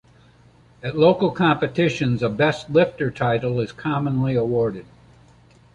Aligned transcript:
At 0.81 0.97
local 0.97 1.29
competitions, 1.29 2.23
a 2.23 2.29
"Best 2.29 2.71
Lifter" 2.71 3.11
title 3.11 3.59
is 3.59 3.71
commonly 3.71 4.33
awarded. 4.33 4.87